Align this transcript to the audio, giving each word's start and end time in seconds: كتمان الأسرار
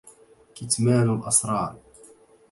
كتمان 0.55 1.09
الأسرار 1.09 1.75